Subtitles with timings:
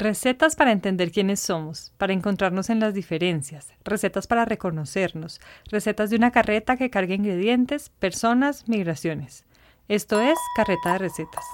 [0.00, 6.16] Recetas para entender quiénes somos, para encontrarnos en las diferencias, recetas para reconocernos, recetas de
[6.16, 9.44] una carreta que cargue ingredientes, personas, migraciones.
[9.88, 11.44] Esto es Carreta de Recetas.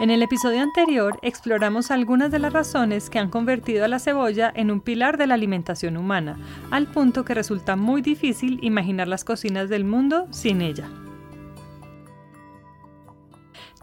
[0.00, 4.52] En el episodio anterior exploramos algunas de las razones que han convertido a la cebolla
[4.56, 6.36] en un pilar de la alimentación humana,
[6.72, 10.88] al punto que resulta muy difícil imaginar las cocinas del mundo sin ella.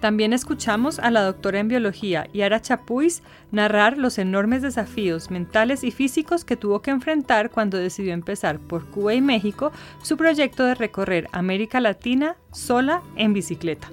[0.03, 3.23] También escuchamos a la doctora en biología Yara Chapuis
[3.53, 8.85] narrar los enormes desafíos mentales y físicos que tuvo que enfrentar cuando decidió empezar por
[8.89, 13.87] Cuba y México su proyecto de recorrer América Latina sola en bicicleta.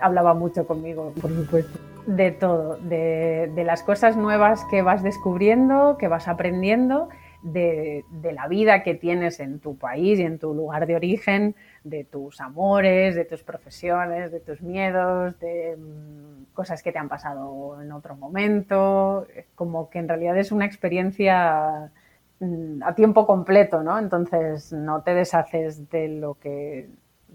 [0.00, 1.78] Hablaba mucho conmigo, por supuesto.
[2.08, 7.10] De todo, de, las cosas nuevas que vas descubriendo, que vas aprendiendo,
[7.42, 11.54] de, de la vida que tienes en tu país y en tu lugar de origen,
[11.84, 17.08] de tus amores, de tus profesiones, de tus miedos, de mm, cosas que te han
[17.08, 21.92] pasado en otro momento, como que en realidad es una experiencia
[22.40, 23.98] mm, a tiempo completo, ¿no?
[23.98, 26.88] Entonces no te deshaces de lo que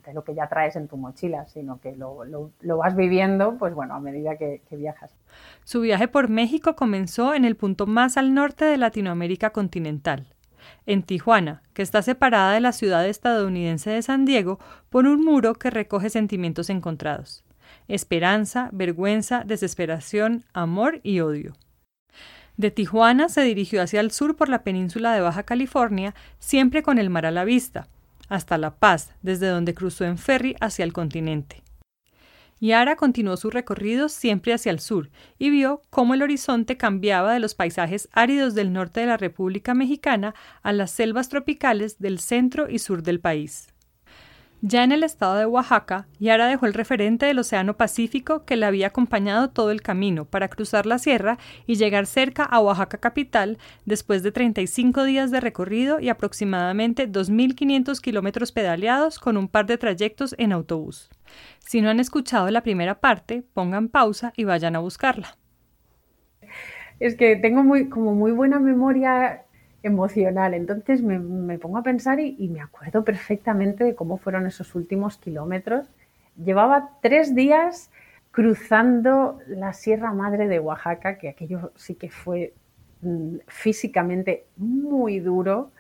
[0.05, 2.17] de lo que ya traes en tu mochila, sino que lo,
[2.77, 5.13] vas viviendo, pues bueno, a medida que viajas.
[5.65, 10.27] Su viaje por México comenzó en el punto más al norte de Latinoamérica continental,
[10.85, 15.55] en Tijuana, que está separada de la ciudad estadounidense de San Diego por un muro
[15.55, 17.43] que recoge sentimientos encontrados
[17.89, 21.55] esperanza, vergüenza, desesperación, amor y odio.
[22.55, 26.99] De Tijuana se dirigió hacia el sur por la península de Baja California, siempre con
[26.99, 27.87] el mar a la vista,
[28.27, 31.63] hasta La Paz, desde donde cruzó en ferry hacia el continente.
[32.59, 37.39] Yara continuó su recorrido siempre hacia el sur y vio cómo el horizonte cambiaba de
[37.39, 42.69] los paisajes áridos del norte de la República Mexicana a las selvas tropicales del centro
[42.69, 43.67] y sur del país.
[44.61, 48.65] Ya en el estado de Oaxaca, Yara dejó el referente del Océano Pacífico que le
[48.65, 53.57] había acompañado todo el camino para cruzar la sierra y llegar cerca a Oaxaca capital
[53.85, 59.77] después de 35 días de recorrido y aproximadamente 2.500 kilómetros pedaleados con un par de
[59.77, 61.09] trayectos en autobús.
[61.59, 65.37] Si no han escuchado la primera parte, pongan pausa y vayan a buscarla.
[66.99, 69.45] Es que tengo muy, como muy buena memoria
[69.83, 70.53] emocional.
[70.53, 75.87] Entonces me, pongo a pensar y, me acuerdo perfectamente de cómo fueron esos últimos kilómetros.
[76.43, 77.91] Llevaba tres días
[78.31, 82.53] cruzando la Sierra Madre de Oaxaca, que aquello sí que fue
[83.01, 85.71] mm, físicamente muy duro.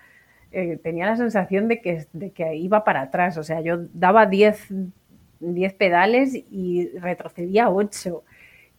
[0.51, 4.25] Eh, tenía la sensación de que, de que iba para atrás, o sea, yo daba
[4.25, 4.73] 10
[5.77, 8.23] pedales y retrocedía 8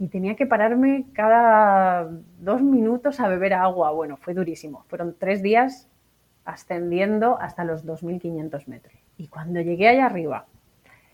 [0.01, 3.91] y tenía que pararme cada dos minutos a beber agua.
[3.91, 4.87] Bueno, fue durísimo.
[4.89, 5.89] Fueron tres días
[6.47, 8.95] ascendiendo hasta los 2.500 metros.
[9.19, 10.47] Y cuando llegué allá arriba,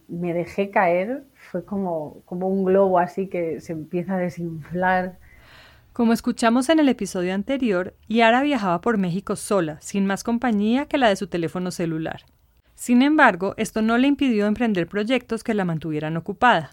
[0.06, 5.18] me dejé caer, fue como, como un globo así que se empieza a desinflar.
[5.92, 10.98] Como escuchamos en el episodio anterior, Yara viajaba por México sola, sin más compañía que
[10.98, 12.20] la de su teléfono celular.
[12.76, 16.70] Sin embargo, esto no le impidió emprender proyectos que la mantuvieran ocupada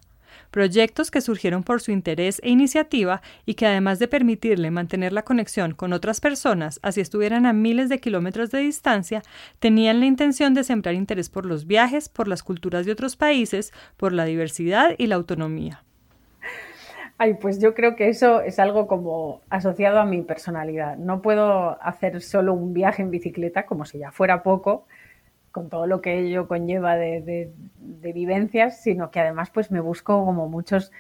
[0.52, 5.24] proyectos que surgieron por su interés e iniciativa y que además de permitirle mantener la
[5.24, 9.22] conexión con otras personas, así estuvieran a miles de kilómetros de distancia,
[9.60, 13.74] tenían la intención de sembrar interés por los viajes, por las culturas de otros países,
[13.98, 15.84] por la diversidad y la autonomía.
[17.18, 20.98] Ay, pues yo creo que eso es algo como asociado a mi personalidad.
[20.98, 24.86] No puedo hacer solo un viaje en bicicleta, como si ya fuera poco,
[25.54, 30.50] con todo lo que ello conlleva de, vivencias, sino que además pues me busco como
[30.50, 30.92] muchos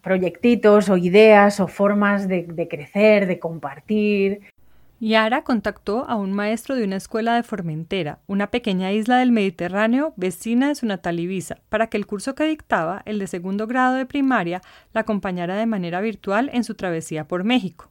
[0.00, 4.40] proyectitos o ideas o formas de, de crecer, de compartir.
[5.00, 10.14] Yara contactó a un maestro de una escuela de Formentera, una pequeña isla del Mediterráneo
[10.16, 13.96] vecina de su natal Ibiza, para que el curso que dictaba, el de segundo grado
[13.96, 14.62] de primaria,
[14.94, 17.90] la acompañara de manera virtual en su travesía por México.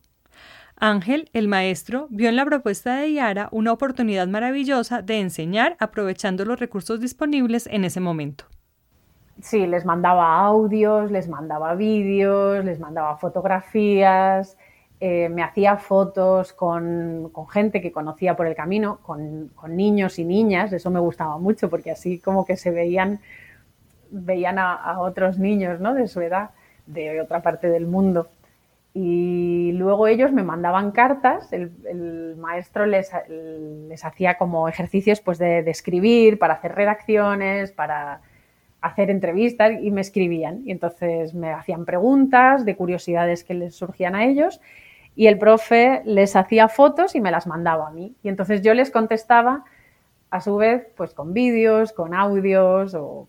[0.82, 6.46] Ángel, el maestro, vio en la propuesta de Yara una oportunidad maravillosa de enseñar aprovechando
[6.46, 8.46] los recursos disponibles en ese momento.
[9.42, 14.58] Sí, les mandaba audios, les mandaba vídeos, les mandaba fotografías,
[15.02, 20.72] eh, me hacía fotos con, gente que conocía por el camino, con, niños y niñas,
[20.72, 23.20] eso me gustaba mucho porque así como que se veían,
[24.12, 25.94] veían a, a otros niños ¿no?
[25.94, 26.52] de su edad,
[26.86, 28.30] de otra parte del mundo.
[28.94, 33.12] Y luego ellos me mandaban cartas, el, maestro les,
[34.04, 38.22] hacía como ejercicios pues de, escribir, para hacer redacciones, para
[38.82, 40.64] hacer entrevistas y me escribían.
[40.66, 44.60] Y entonces me hacían preguntas de curiosidades que les surgían a ellos
[45.16, 48.16] y el profe les hacía fotos y me las mandaba a mí.
[48.24, 49.66] Y entonces yo les contestaba
[50.32, 53.28] a su vez pues con vídeos, con audios o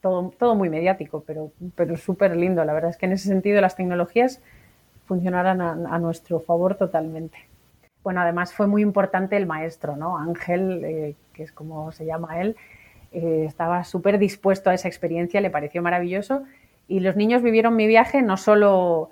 [0.00, 2.64] todo, todo muy mediático, pero, pero súper lindo.
[2.64, 4.40] La verdad es que en ese sentido las tecnologías
[5.06, 7.38] funcionarán a, nuestro favor totalmente.
[8.02, 10.18] Bueno, además fue muy importante el maestro, ¿no?
[10.18, 12.56] Ángel, eh, que es como se llama él,
[13.12, 16.42] eh, estaba súper dispuesto a esa experiencia, le pareció maravilloso
[16.88, 19.10] y los niños vivieron mi viaje no solo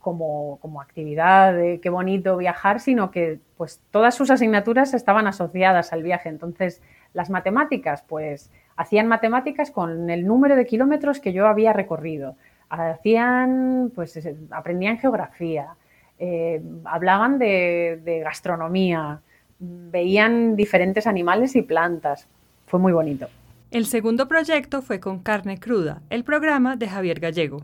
[0.00, 5.92] como, como actividad de qué bonito viajar, sino que pues todas sus asignaturas estaban asociadas
[5.92, 6.28] al viaje.
[6.28, 6.82] Entonces,
[7.14, 12.36] las matemáticas, pues hacían matemáticas con el número de kilómetros que yo había recorrido.
[12.72, 14.18] Hacían, pues
[14.50, 15.74] aprendían geografía,
[16.18, 19.20] eh, hablaban de, gastronomía,
[19.58, 22.26] veían diferentes animales y plantas.
[22.66, 23.28] Fue muy bonito.
[23.70, 27.62] El segundo proyecto fue con Carne Cruda, el programa de Javier Gallego.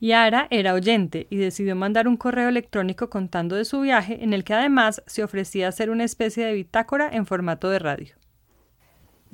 [0.00, 4.44] Yara era oyente y decidió mandar un correo electrónico contando de su viaje en el
[4.44, 8.14] que además se ofrecía hacer una especie de bitácora en formato de radio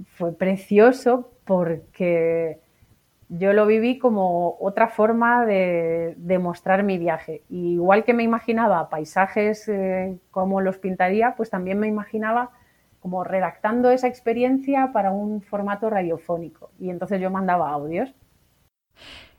[0.04, 2.58] fue precioso porque
[3.28, 7.43] yo lo viví como otra forma de, mostrar mi viaje.
[7.49, 12.50] igual que me imaginaba paisajes eh, como los pintaría, pues también me imaginaba
[13.00, 16.70] como redactando esa experiencia para un formato radiofónico.
[16.78, 18.14] Y entonces yo mandaba audios.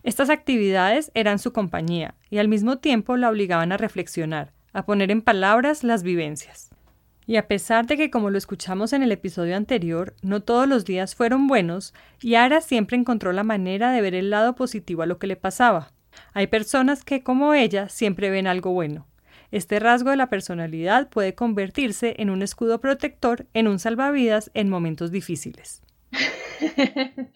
[0.04, 5.12] Estas actividades eran su compañía y al mismo tiempo la obligaban a reflexionar, a poner
[5.12, 6.69] en palabras las vivencias.
[7.27, 10.85] Y a pesar de que, como lo escuchamos en el episodio anterior, no todos los
[10.85, 15.19] días fueron buenos, Yara siempre encontró la manera de ver el lado positivo a lo
[15.19, 15.91] que le pasaba.
[16.33, 19.07] Hay personas que, como ella, siempre ven algo bueno.
[19.51, 24.69] Este rasgo de la personalidad puede convertirse en un escudo protector, en un salvavidas en
[24.69, 25.83] momentos difíciles.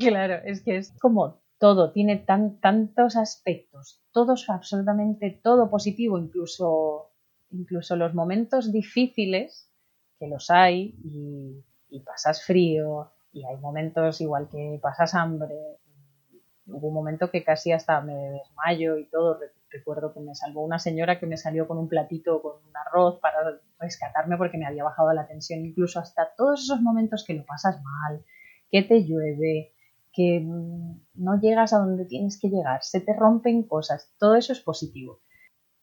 [0.00, 7.09] claro, es que es como todo, tiene tan, tantos aspectos, todos, absolutamente todo positivo, incluso
[7.50, 9.70] incluso los momentos difíciles,
[10.18, 15.54] que los hay, y, pasas frío, y hay momentos igual que pasas hambre.
[16.66, 19.38] Hubo un momento que casi hasta me desmayo y todo.
[19.70, 23.20] Recuerdo que me salvó una señora que me salió con un platito con un arroz
[23.20, 25.64] para rescatarme porque me había bajado la tensión.
[25.64, 28.24] Incluso hasta todos esos momentos que lo pasas mal,
[28.70, 29.72] que te llueve,
[30.12, 34.60] que no llegas a donde tienes que llegar, se te rompen cosas, todo eso es
[34.60, 35.20] positivo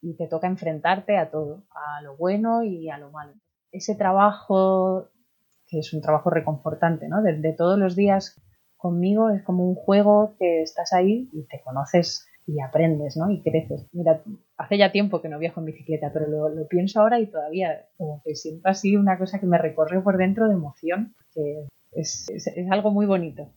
[0.07, 3.33] y te toca enfrentarte a todo, a lo bueno y a lo malo.
[3.71, 5.09] Ese trabajo,
[5.67, 7.21] que es un trabajo reconfortante, ¿no?
[7.21, 8.41] De, todos los días
[8.77, 13.29] conmigo es como un juego que estás ahí y te conoces y aprendes, ¿no?
[13.29, 13.85] Y creces.
[13.91, 14.21] Mira,
[14.55, 18.21] hace ya tiempo que no viajo en bicicleta, pero lo, pienso ahora y todavía como
[18.23, 22.29] que siento así una cosa que me recorre por dentro de emoción, que es
[22.71, 23.51] algo muy bonito.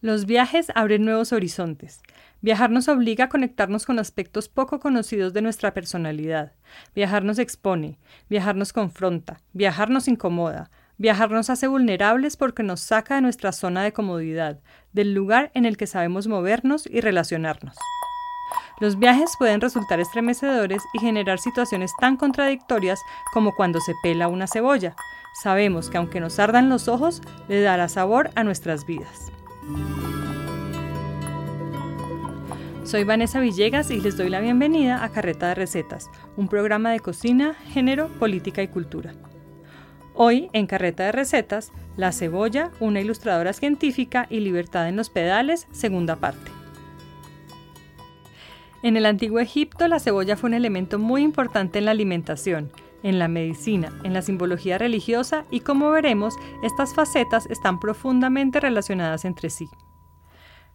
[0.00, 2.02] Los viajes abren nuevos horizontes.
[2.40, 6.52] Viajar nos obliga a conectarnos con aspectos poco conocidos de nuestra personalidad.
[6.94, 7.98] Viajar nos expone,
[8.30, 13.50] viajar nos confronta, viajar nos incomoda, viajar nos hace vulnerables porque nos saca de nuestra
[13.50, 14.60] zona de comodidad,
[14.92, 17.74] del lugar en el que sabemos movernos y relacionarnos.
[18.78, 23.00] Los viajes pueden resultar estremecedores y generar situaciones tan contradictorias
[23.32, 24.94] como cuando se pela una cebolla.
[25.42, 29.32] Sabemos que aunque nos ardan los ojos, le dará sabor a nuestras vidas.
[32.88, 37.00] Soy Vanessa Villegas y les doy la bienvenida a Carreta de Recetas, un programa de
[37.00, 39.12] cocina, género, política y cultura.
[40.14, 45.66] Hoy, en Carreta de Recetas, La cebolla, una ilustradora científica y libertad en los pedales,
[45.70, 46.50] segunda parte.
[48.82, 52.72] En el antiguo Egipto, la cebolla fue un elemento muy importante en la alimentación,
[53.02, 59.24] en la medicina, en la simbología religiosa y como veremos, estas facetas están profundamente relacionadas
[59.24, 59.66] entre sí.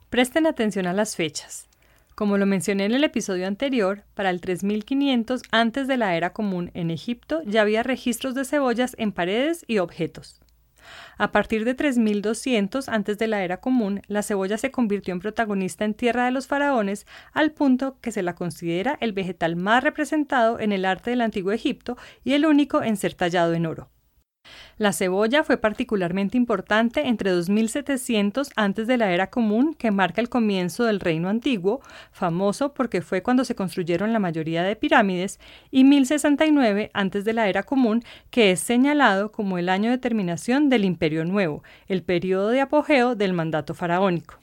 [0.09, 1.67] Presten atención a las fechas.
[2.15, 6.69] Como lo mencioné en el episodio anterior, para el 3500 antes de la era común
[6.75, 10.42] en Egipto ya había registros de cebollas en paredes y objetos.
[11.17, 15.85] A partir de 3200 antes de la era común, la cebolla se convirtió en protagonista
[15.85, 20.59] en tierra de los faraones al punto que se la considera el vegetal más representado
[20.59, 23.92] en el arte del antiguo Egipto y el único en ser tallado en oro.
[24.77, 30.29] La cebolla fue particularmente importante entre 2700 antes de la era común, que marca el
[30.29, 31.81] comienzo del reino antiguo,
[32.11, 35.39] famoso porque fue cuando se construyeron la mayoría de pirámides,
[35.71, 40.69] y 1069 antes de la era común, que es señalado como el año de terminación
[40.69, 44.42] del Imperio Nuevo, el periodo de apogeo del mandato faraónico.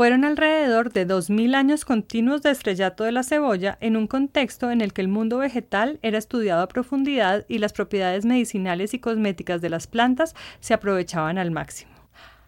[0.00, 4.80] Fueron alrededor de 2.000 años continuos de estrellato de la cebolla en un contexto en
[4.80, 9.60] el que el mundo vegetal era estudiado a profundidad y las propiedades medicinales y cosméticas
[9.60, 11.92] de las plantas se aprovechaban al máximo.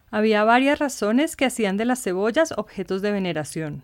[0.09, 3.83] Había varias razones que hacían de las cebollas objetos de veneración.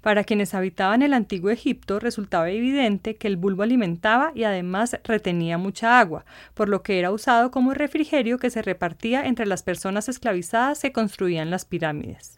[0.00, 5.56] Para quienes habitaban el antiguo Egipto resultaba evidente que el bulbo alimentaba y además retenía
[5.56, 10.08] mucha agua, por lo que era usado como refrigerio que se repartía entre las personas
[10.08, 12.37] esclavizadas que construían las pirámides.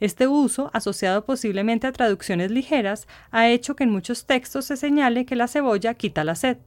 [0.00, 5.26] Este uso, asociado posiblemente a traducciones ligeras, ha hecho que en muchos textos se señale
[5.26, 6.58] que la cebolla quita la sed.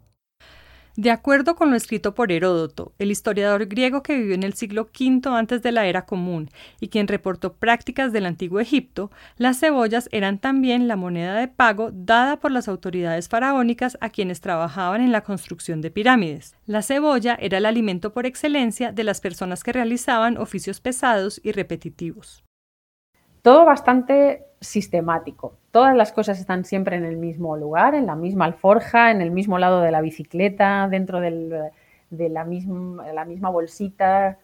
[0.98, 4.89] De acuerdo con lo escrito por Heródoto, el historiador griego que vivió en el siglo
[5.00, 10.10] V antes de la era común y quien reportó prácticas del antiguo Egipto, las cebollas
[10.12, 15.12] eran también la moneda de pago dada por las autoridades faraónicas a quienes trabajaban en
[15.12, 16.55] la construcción de pirámides.
[16.65, 21.51] La cebolla era el alimento por excelencia de las personas que realizaban oficios pesados y
[21.51, 22.47] repetitivos.
[23.41, 25.53] Todo bastante sistemático.
[25.72, 29.32] Todas las cosas están siempre en el mismo lugar, en la misma alforja, en el
[29.32, 31.72] mismo lado de la bicicleta, dentro de
[32.10, 34.39] la misma, bolsita,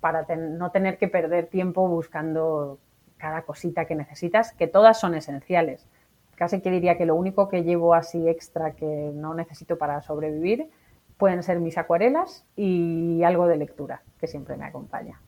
[0.00, 2.78] para no tener que perder tiempo buscando
[3.16, 5.86] cada cosita que necesitas, que todas son esenciales.
[6.34, 10.70] Casi que diría que lo único que llevo así extra que no necesito para sobrevivir
[11.18, 15.20] pueden ser mis acuarelas y algo de lectura, que siempre me acompaña.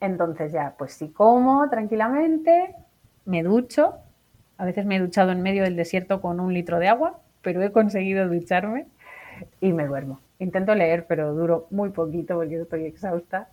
[0.00, 2.74] Entonces ya, pues si como tranquilamente,
[3.24, 3.94] me ducho.
[4.56, 7.62] A veces me he duchado en medio del desierto con un litro de agua, pero
[7.62, 8.86] he conseguido ducharme
[9.60, 10.20] y me duermo.
[10.38, 13.48] Intento leer, pero duro muy poquito porque estoy exhausta.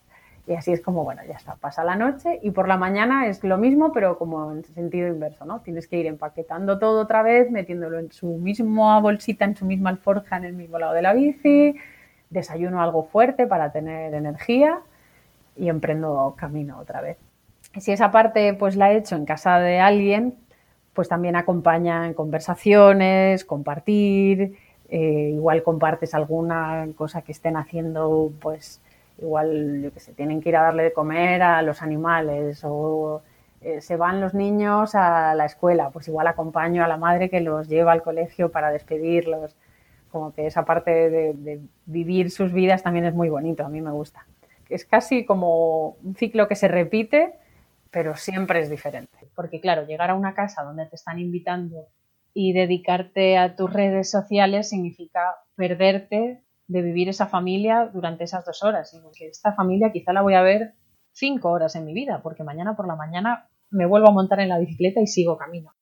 [0.47, 3.43] Y así es como, bueno, ya está, pasa la noche y por la mañana es
[3.43, 5.61] lo mismo, pero como en sentido inverso, ¿no?
[5.61, 9.89] Tienes que ir empaquetando todo otra vez, metiéndolo en su misma bolsita, en su misma
[9.89, 11.75] alforja, en el mismo lado de la bici,
[12.29, 14.81] desayuno algo fuerte para tener energía
[15.57, 17.17] y emprendo camino otra vez.
[17.79, 20.35] Si esa parte pues la he hecho en casa de alguien,
[20.93, 24.57] pues también acompaña en conversaciones, compartir,
[24.89, 28.81] eh, igual compartes alguna cosa que estén haciendo, pues
[29.17, 33.21] igual, yo que sé, tienen que ir a darle de comer a los animales o
[33.61, 37.41] eh, se van los niños a la escuela, pues igual acompaño a la madre que
[37.41, 39.55] los lleva al colegio para despedirlos,
[40.11, 43.91] como que esa parte de vivir sus vidas también es muy bonito, a mí me
[43.91, 44.25] gusta
[44.69, 47.33] es casi como un ciclo que se repite,
[47.91, 49.29] pero siempre es diferente.
[49.35, 51.87] Porque claro, llegar a una casa donde te están invitando
[52.33, 58.63] y dedicarte a tus redes sociales significa perderte de vivir esa familia durante esas dos
[58.63, 58.93] horas.
[58.93, 60.73] Y porque esta familia quizá la voy a ver
[61.11, 64.49] cinco horas en mi vida, porque mañana por la mañana me vuelvo a montar en
[64.49, 65.73] la bicicleta y sigo camino.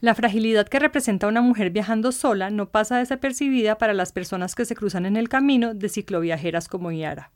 [0.00, 4.64] La fragilidad que representa una mujer viajando sola no pasa desapercibida para las personas que
[4.64, 7.32] se cruzan en el camino de cicloviajeras como Yara.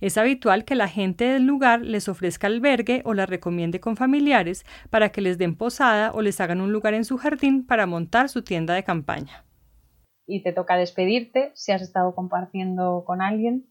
[0.00, 4.64] Es habitual que la gente del lugar les ofrezca albergue o la recomiende con familiares
[4.90, 8.28] para que les den posada o les hagan un lugar en su jardín para montar
[8.28, 9.44] su tienda de campaña.
[10.26, 13.66] Y te toca despedirte si has estado compartiendo con alguien,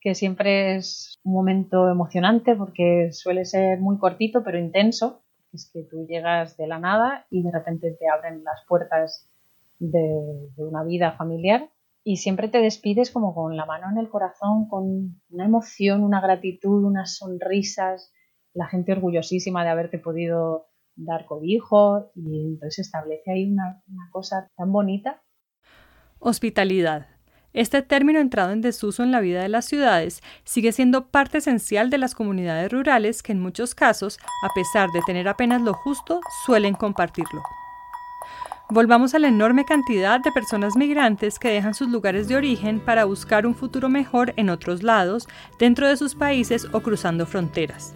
[0.00, 5.22] que siempre es un momento emocionante porque suele ser muy cortito pero intenso.
[5.52, 9.28] Es que tú llegas de la nada y de repente te abren las puertas
[9.78, 9.98] de,
[10.56, 11.70] de una vida familiar
[12.08, 16.20] y siempre te despides como con la mano en el corazón, con una emoción, una
[16.20, 18.12] gratitud, unas sonrisas,
[18.54, 24.48] la gente orgullosísima de haberte podido dar cobijo y entonces establece ahí una, una cosa
[24.56, 25.20] tan bonita.
[26.20, 27.08] Hospitalidad.
[27.52, 31.90] Este término entrado en desuso en la vida de las ciudades sigue siendo parte esencial
[31.90, 36.20] de las comunidades rurales que en muchos casos, a pesar de tener apenas lo justo,
[36.44, 37.42] suelen compartirlo.
[38.68, 43.04] Volvamos a la enorme cantidad de personas migrantes que dejan sus lugares de origen para
[43.04, 45.28] buscar un futuro mejor en otros lados,
[45.60, 47.94] dentro de sus países o cruzando fronteras.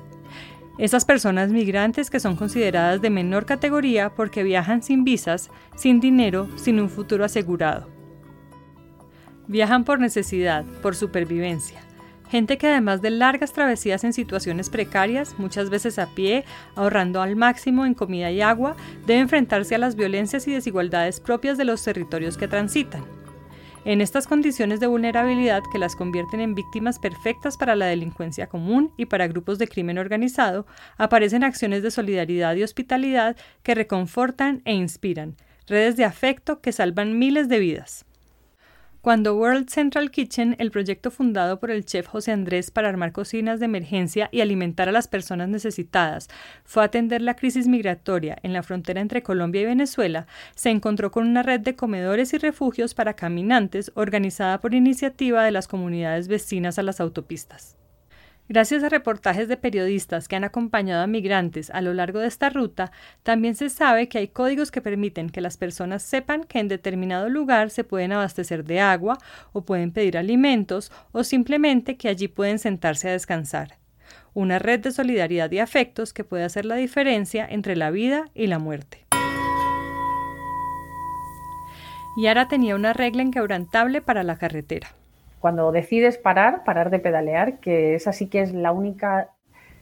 [0.79, 6.49] Esas personas migrantes que son consideradas de menor categoría porque viajan sin visas, sin dinero,
[6.55, 7.89] sin un futuro asegurado.
[9.49, 11.81] Viajan por necesidad, por supervivencia.
[12.31, 16.45] Gente que además de largas travesías en situaciones precarias, muchas veces a pie,
[16.77, 21.59] ahorrando al máximo en comida y agua, debe enfrentarse a las violencias y desigualdades propias
[21.59, 23.05] de los territorios que transitan.
[23.85, 28.93] En estas condiciones de vulnerabilidad que las convierten en víctimas perfectas para la delincuencia común
[28.97, 30.67] y para grupos de crimen organizado,
[30.99, 35.35] aparecen acciones de solidaridad y hospitalidad que reconfortan e inspiran,
[35.67, 38.05] redes de afecto que salvan miles de vidas.
[39.03, 43.59] Cuando World Central Kitchen, el proyecto fundado por el chef José Andrés para armar cocinas
[43.59, 46.29] de emergencia y alimentar a las personas necesitadas,
[46.65, 51.11] fue a atender la crisis migratoria en la frontera entre Colombia y Venezuela, se encontró
[51.11, 56.29] con una red de comedores y refugios para caminantes organizada por iniciativa de las comunidades
[56.29, 57.80] vecinas a las autopistas.
[58.51, 62.51] Gracias a reportajes de periodistas que han acompañado a migrantes a lo largo de esta
[62.51, 62.91] ruta,
[63.23, 67.29] también se sabe que hay códigos que permiten que las personas sepan que en determinado
[67.29, 69.19] lugar se pueden abastecer de agua
[69.53, 73.79] o pueden pedir alimentos o simplemente que allí pueden sentarse a descansar.
[74.35, 78.49] una red de solidaridad y afectos que puede hacer la diferencia entre la vida y
[78.49, 79.07] la muerte.
[82.17, 85.00] Yara tenía una regla inquebrantable para la carretera.
[85.41, 89.31] Cuando decides parar, parar de pedalear, que esa sí que es la única,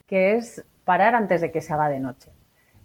[0.06, 2.30] que es parar antes de que se haga de noche.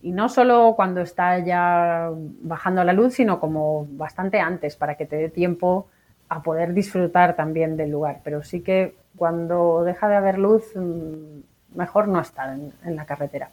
[0.02, 5.06] Y no solo cuando está ya bajando la luz, sino como bastante antes, para que
[5.06, 5.88] te dé tiempo
[6.28, 8.20] a poder disfrutar también del lugar.
[8.24, 13.50] Pero sí que cuando deja de haber luz, mm, mejor no estar en, la carretera.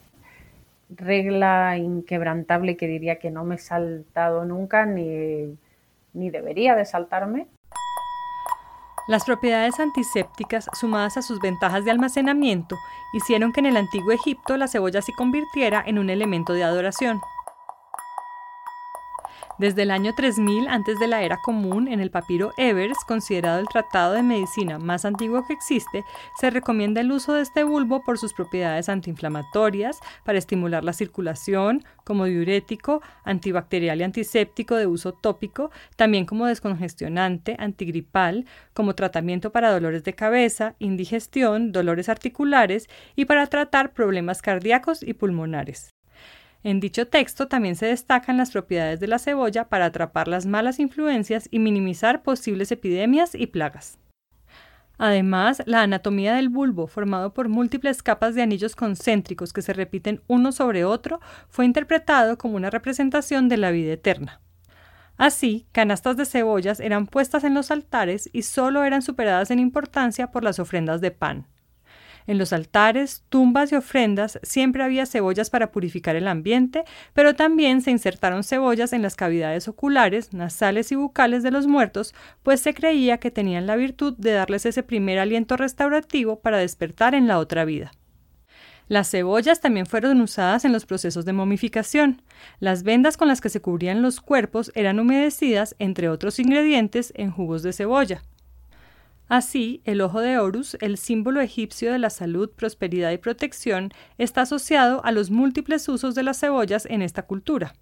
[0.88, 5.56] Regla inquebrantable que diría que no me he saltado nunca ni,
[6.14, 7.46] ni debería de saltarme.
[9.10, 12.78] Las propiedades antisépticas, sumadas a sus ventajas de almacenamiento,
[13.12, 17.20] hicieron que en el antiguo Egipto la cebolla se convirtiera en un elemento de adoración.
[19.60, 23.68] Desde el año 3000 antes de la era común, en el papiro Evers, considerado el
[23.68, 26.02] tratado de medicina más antiguo que existe,
[26.40, 31.84] se recomienda el uso de este bulbo por sus propiedades antiinflamatorias, para estimular la circulación,
[32.04, 39.70] como diurético, antibacterial y antiséptico de uso tópico, también como descongestionante, antigripal, como tratamiento para
[39.70, 45.90] dolores de cabeza, indigestión, dolores articulares y para tratar problemas cardíacos y pulmonares.
[46.62, 50.78] En dicho texto también se destacan las propiedades de la cebolla para atrapar las malas
[50.78, 53.98] influencias y minimizar posibles epidemias y plagas.
[54.98, 60.20] Además, la anatomía del bulbo, formado por múltiples capas de anillos concéntricos que se repiten
[60.26, 64.42] uno sobre otro, fue interpretado como una representación de la vida eterna.
[65.16, 70.30] Así, canastas de cebollas eran puestas en los altares y solo eran superadas en importancia
[70.30, 71.46] por las ofrendas de pan.
[72.30, 77.82] En los altares, tumbas y ofrendas siempre había cebollas para purificar el ambiente, pero también
[77.82, 82.72] se insertaron cebollas en las cavidades oculares, nasales y bucales de los muertos, pues se
[82.72, 87.40] creía que tenían la virtud de darles ese primer aliento restaurativo para despertar en la
[87.40, 87.90] otra vida.
[88.86, 92.22] Las cebollas también fueron usadas en los procesos de momificación.
[92.60, 97.32] Las vendas con las que se cubrían los cuerpos eran humedecidas, entre otros ingredientes, en
[97.32, 98.22] jugos de cebolla.
[99.30, 104.40] Así, el ojo de Horus, el símbolo egipcio de la salud, prosperidad y protección, está
[104.40, 107.74] asociado a los múltiples usos de las cebollas en esta cultura.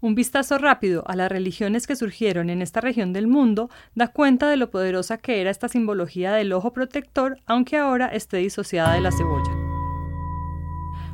[0.00, 4.48] Un vistazo rápido a las religiones que surgieron en esta región del mundo da cuenta
[4.48, 9.02] de lo poderosa que era esta simbología del ojo protector, aunque ahora esté disociada de
[9.02, 9.52] la cebolla.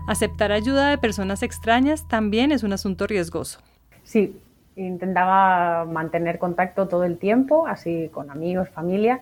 [0.06, 3.58] Aceptar ayuda de personas extrañas también es un asunto riesgoso.
[4.04, 4.36] Sí,
[4.76, 9.20] intentaba mantener contacto todo el tiempo, así con amigos, familia.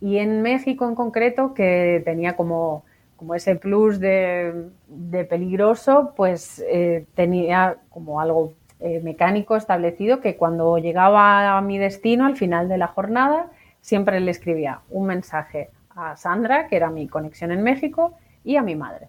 [0.00, 2.84] Y en México en concreto, que tenía como,
[3.16, 10.36] como ese plus de, de peligroso, pues eh, tenía como algo eh, mecánico establecido que
[10.36, 15.70] cuando llegaba a mi destino, al final de la jornada, siempre le escribía un mensaje
[15.90, 19.08] a Sandra, que era mi conexión en México, y a mi madre.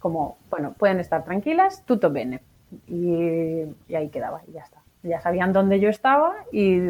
[0.00, 2.40] Como, bueno, pueden estar tranquilas, tutto bene.
[2.88, 6.80] Y, y ahí quedaba, y ya está ya sabían dónde yo estaba y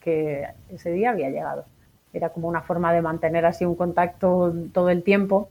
[0.00, 1.64] que ese día había llegado.
[2.12, 5.48] Era como una forma de mantener así un contacto todo el tiempo,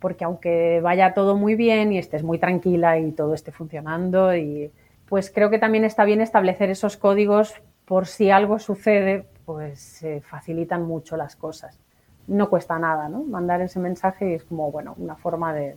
[0.00, 4.70] porque aunque vaya todo muy bien y estés muy tranquila y todo esté funcionando, y
[5.08, 7.54] pues creo que también está bien establecer esos códigos
[7.84, 11.78] por si algo sucede, pues se facilitan mucho las cosas.
[12.26, 13.22] No cuesta nada, ¿no?
[13.22, 15.76] Mandar ese mensaje es como, bueno, una forma de,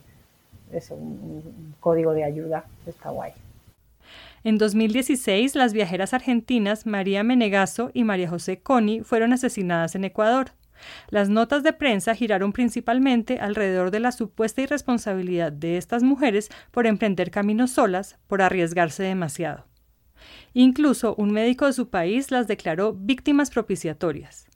[0.72, 3.34] es un código de ayuda, está guay.
[4.44, 10.52] En 2016, las viajeras argentinas María Menegaso y María José Coni fueron asesinadas en Ecuador.
[11.10, 16.86] Las notas de prensa giraron principalmente alrededor de la supuesta irresponsabilidad de estas mujeres por
[16.86, 19.66] emprender caminos solas, por arriesgarse demasiado.
[20.54, 24.48] Incluso un médico de su país las declaró víctimas propiciatorias.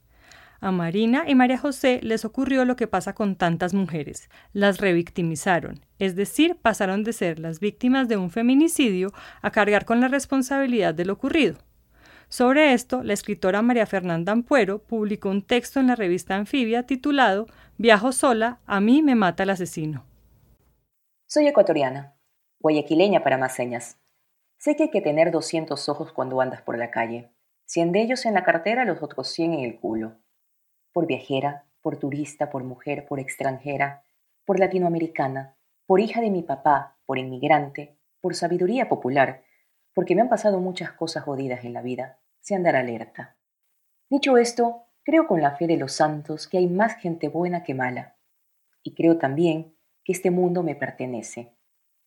[0.59, 5.83] A Marina y María José les ocurrió lo que pasa con tantas mujeres, las revictimizaron,
[6.01, 9.11] es decir, pasaron de ser las víctimas de un feminicidio
[9.43, 11.59] a cargar con la responsabilidad de lo ocurrido.
[12.27, 17.45] Sobre esto, la escritora María Fernanda Ampuero publicó un texto en la revista Anfibia titulado
[17.77, 20.03] Viajo sola, a mí me mata el asesino.
[21.27, 22.15] Soy ecuatoriana,
[22.59, 23.99] guayaquileña para más señas.
[24.57, 27.31] Sé que hay que tener 200 ojos cuando andas por la calle,
[27.65, 30.17] 100 de ellos en la cartera, los otros 100 en el culo
[30.93, 34.03] por viajera, por turista, por mujer, por extranjera,
[34.45, 35.55] por latinoamericana,
[35.91, 39.43] por hija de mi papá, por inmigrante, por sabiduría popular,
[39.93, 43.35] porque me han pasado muchas cosas jodidas en la vida, sé andar alerta.
[44.09, 47.73] Dicho esto, creo con la fe de los santos que hay más gente buena que
[47.73, 48.15] mala,
[48.81, 49.75] y creo también
[50.05, 51.57] que este mundo me pertenece,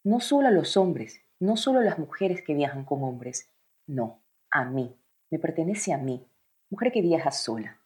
[0.03, 3.53] no solo a los hombres, no solo a las mujeres que viajan con hombres,
[3.87, 4.97] no, a mí,
[5.31, 6.27] me pertenece a mí,
[6.71, 7.83] mujer que viaja sola.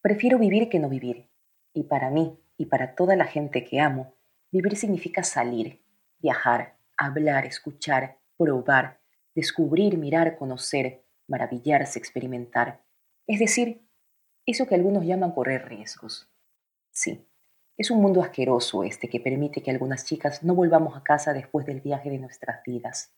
[0.00, 1.28] Prefiero vivir que no vivir.
[1.74, 4.17] Y para mí, Y para toda la gente que amo,
[4.50, 5.82] vivir significa salir,
[6.18, 9.00] viajar, hablar, escuchar, probar,
[9.34, 12.84] descubrir, mirar, conocer, maravillarse, experimentar.
[13.26, 13.86] Es decir,
[14.46, 16.30] eso que algunos llaman correr riesgos.
[16.90, 17.28] Sí,
[17.76, 21.66] es un mundo asqueroso este que permite que algunas chicas no volvamos a casa después
[21.66, 23.14] del viaje de nuestras vidas.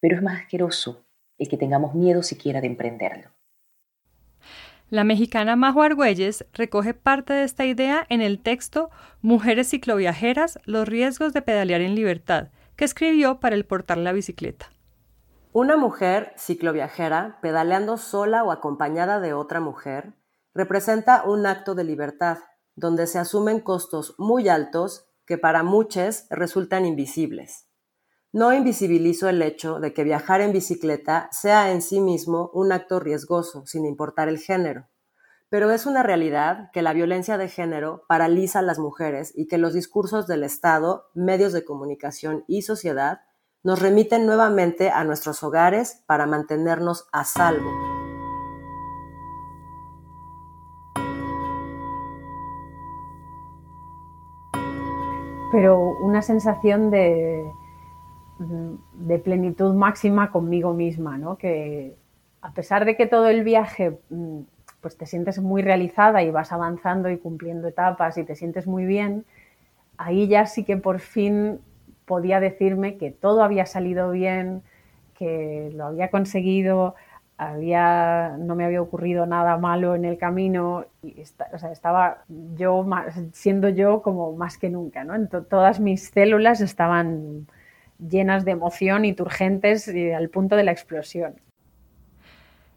[0.00, 1.06] Pero es más asqueroso
[1.38, 3.30] el que tengamos miedo siquiera de emprenderlo.
[4.92, 8.90] La mexicana Majo Argüelles recoge parte de esta idea en el texto
[9.22, 14.66] Mujeres cicloviajeras, los riesgos de pedalear en libertad, que escribió para el portal La Bicicleta.
[15.54, 20.12] Una mujer cicloviajera, pedaleando sola o acompañada de otra mujer,
[20.52, 22.40] representa un acto de libertad,
[22.74, 27.66] donde se asumen costos muy altos que para muchos resultan invisibles.
[28.34, 32.98] No invisibilizo el hecho de que viajar en bicicleta sea en sí mismo un acto
[32.98, 34.88] riesgoso, sin importar el género.
[35.50, 39.58] Pero es una realidad que la violencia de género paraliza a las mujeres y que
[39.58, 43.20] los discursos del Estado, medios de comunicación y sociedad
[43.62, 47.70] nos remiten nuevamente a nuestros hogares para mantenernos a salvo.
[55.52, 57.52] Pero una sensación de,
[58.94, 61.36] de plenitud máxima conmigo misma, ¿no?
[61.36, 61.94] Que
[62.40, 64.40] a pesar de que todo el viaje mm,
[64.80, 68.84] pues te sientes muy realizada y vas avanzando y cumpliendo etapas y te sientes muy
[68.84, 69.24] bien,
[69.96, 71.60] ahí ya sí que por fin
[72.04, 74.62] podía decirme que todo había salido bien,
[75.16, 76.96] que lo había conseguido,
[77.38, 82.24] había, no me había ocurrido nada malo en el camino y estaba
[82.56, 82.84] yo
[83.32, 85.28] siendo yo como más que nunca, ¿no?
[85.28, 87.46] todas mis células estaban
[88.08, 91.34] llenas de emoción y turgentes al punto de la explosión.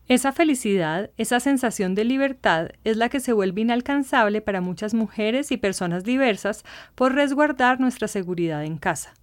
[0.08, 5.52] Esa felicidad, esa sensación de libertad es la que se vuelve inalcanzable para muchas mujeres
[5.52, 9.16] y personas diversas por resguardar nuestra seguridad en casa.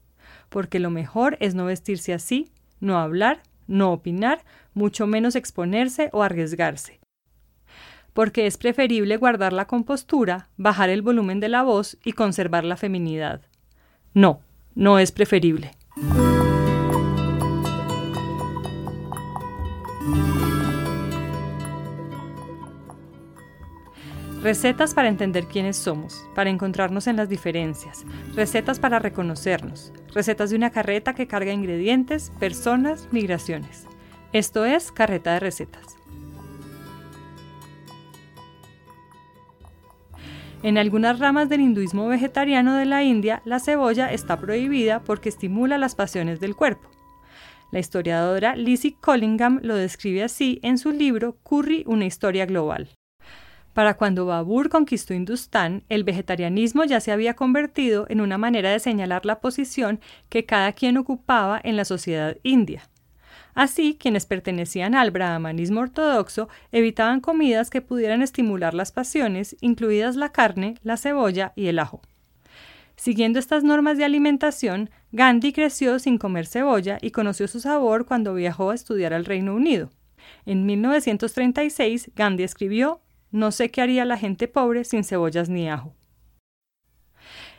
[0.48, 6.24] Porque lo mejor es no vestirse así, no hablar, no opinar, mucho menos exponerse o
[6.24, 6.98] arriesgarse.
[8.12, 12.76] Porque es preferible guardar la compostura, bajar el volumen de la voz y conservar la
[12.76, 13.40] feminidad.
[14.14, 14.40] No,
[14.74, 15.70] no es preferible.
[24.42, 30.56] Recetas para entender quiénes somos, para encontrarnos en las diferencias, recetas para reconocernos, recetas de
[30.56, 33.86] una carreta que carga ingredientes, personas, migraciones.
[34.32, 36.01] Esto es Carreta de Recetas.
[40.62, 45.76] En algunas ramas del hinduismo vegetariano de la India, la cebolla está prohibida porque estimula
[45.76, 46.88] las pasiones del cuerpo.
[47.72, 52.90] La historiadora Lizzie Collingham lo describe así en su libro Curry, una historia global.
[53.72, 58.78] Para cuando Babur conquistó Hindustán, el vegetarianismo ya se había convertido en una manera de
[58.78, 59.98] señalar la posición
[60.28, 62.88] que cada quien ocupaba en la sociedad india.
[63.54, 70.30] Así, quienes pertenecían al brahmanismo ortodoxo evitaban comidas que pudieran estimular las pasiones, incluidas la
[70.30, 72.00] carne, la cebolla y el ajo.
[72.96, 78.34] Siguiendo estas normas de alimentación, Gandhi creció sin comer cebolla y conoció su sabor cuando
[78.34, 79.90] viajó a estudiar al Reino Unido.
[80.46, 83.00] En 1936, Gandhi escribió
[83.32, 85.94] no sé qué haría la gente pobre sin cebollas ni ajo.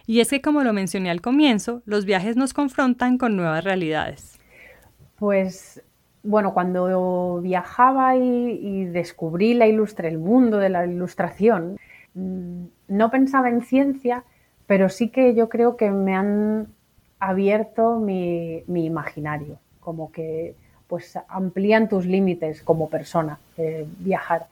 [0.06, 4.33] Y es que, como lo mencioné al comienzo, los viajes nos confrontan con nuevas realidades.
[5.18, 5.82] Pues
[6.24, 11.78] bueno, cuando viajaba y, descubrí la ilustre, el mundo de la ilustración,
[12.14, 14.24] mm, no pensaba en ciencia,
[14.68, 16.68] pero sí que yo creo que me han
[17.20, 20.56] abierto mi, imaginario, como que
[20.88, 24.48] pues amplían tus límites como persona, eh, viajar.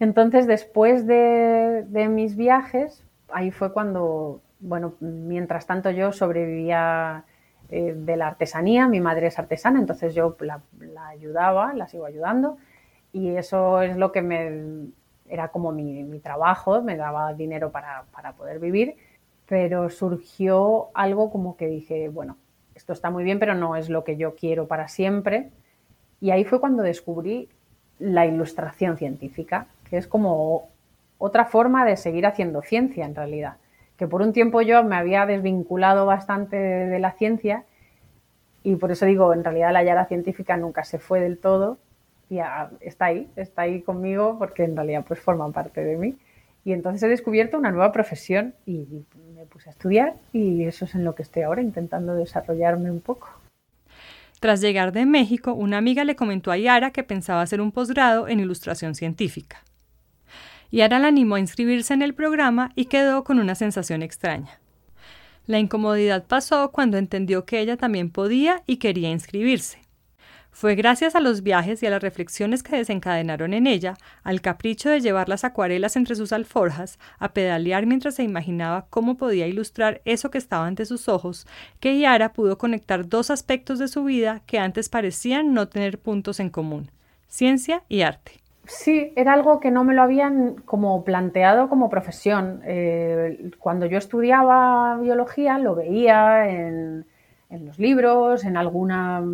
[0.00, 7.24] Entonces, después de, mis viajes, ahí fue cuando, bueno, mientras tanto yo sobrevivía
[7.70, 10.62] eh, de la artesanía, mi madre es artesana, entonces yo la,
[11.08, 12.58] ayudaba, la sigo ayudando,
[13.12, 14.88] y eso es lo que me
[15.30, 18.96] era como mi, trabajo, me daba dinero para, para poder vivir,
[19.46, 22.38] pero surgió algo como que dije, bueno,
[22.74, 25.50] esto está muy bien, pero no es lo que yo quiero para siempre.
[26.20, 27.48] Y ahí fue cuando descubrí
[27.98, 30.68] la ilustración científica que es como
[31.18, 33.56] otra forma de seguir haciendo ciencia en realidad.
[33.98, 37.64] Que por un tiempo yo me había desvinculado bastante de la ciencia
[38.62, 41.78] y por eso digo, en realidad la Yara científica nunca se fue del todo
[42.30, 42.38] y
[42.80, 46.16] está ahí, está ahí conmigo porque en realidad pues forma parte de mí.
[46.64, 50.94] Y entonces he descubierto una nueva profesión y me puse a estudiar y eso es
[50.94, 53.30] en lo que estoy ahora intentando desarrollarme un poco.
[54.40, 58.28] Tras llegar de México, una amiga le comentó a Yara que pensaba hacer un posgrado
[58.28, 59.64] en ilustración científica.
[60.70, 64.60] Yara la animó a inscribirse en el programa y quedó con una sensación extraña.
[65.46, 69.80] La incomodidad pasó cuando entendió que ella también podía y quería inscribirse.
[70.50, 74.90] Fue gracias a los viajes y a las reflexiones que desencadenaron en ella, al capricho
[74.90, 80.02] de llevar las acuarelas entre sus alforjas, a pedalear mientras se imaginaba cómo podía ilustrar
[80.04, 81.46] eso que estaba ante sus ojos,
[81.80, 86.40] que Yara pudo conectar dos aspectos de su vida que antes parecían no tener puntos
[86.40, 86.90] en común,
[87.28, 88.40] ciencia y arte.
[88.68, 92.60] Sí, era algo que no me lo habían como planteado como profesión.
[92.64, 97.04] Eh, cuando yo estudiaba biología lo veía en
[97.50, 99.24] los libros, en alguna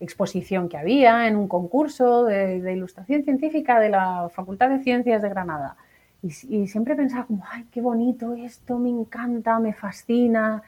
[0.00, 5.28] exposición que había en un concurso de, ilustración científica de la Facultad de Ciencias de
[5.28, 5.76] Granada.
[6.22, 10.62] Y, y, siempre pensaba como, ay, qué bonito esto, me encanta, me fascina.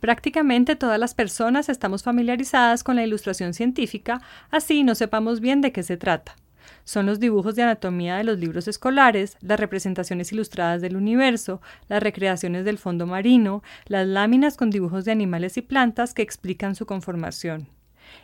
[0.00, 5.72] Prácticamente todas las personas estamos familiarizadas con la ilustración científica, así no sepamos bien de
[5.72, 6.36] qué se trata.
[6.84, 12.02] Son los dibujos de anatomía de los libros escolares, las representaciones ilustradas del universo, las
[12.02, 16.86] recreaciones del fondo marino, las láminas con dibujos de animales y plantas que explican su
[16.86, 17.68] conformación.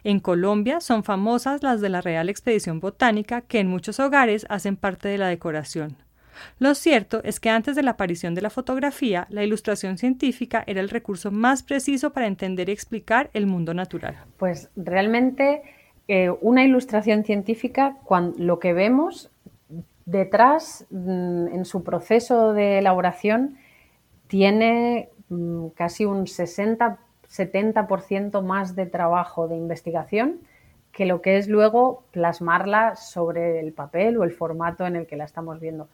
[0.03, 4.77] En Colombia son famosas las de la Real Expedición Botánica, que en muchos hogares hacen
[4.77, 5.97] parte de la decoración.
[6.59, 10.81] Lo cierto es que antes de la aparición de la fotografía, la ilustración científica era
[10.81, 14.17] el recurso más preciso para entender y explicar el mundo natural.
[14.37, 15.63] Pues realmente
[16.09, 19.31] eh, una ilustración científica, cuando, lo que vemos
[20.07, 23.57] detrás, mm, en su proceso de elaboración,
[24.29, 26.99] tiene mm, casi un 60
[27.35, 30.41] 70% más de trabajo de investigación
[30.93, 35.17] que lo que es luego plasmarla sobre el papel o el formato en el que
[35.17, 35.89] la estamos viendo.